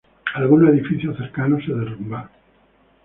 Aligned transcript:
Algunos 0.33 0.71
edificios 0.71 1.15
cercanos 1.15 1.63
se 1.63 1.73
derrumbaron. 1.73 2.31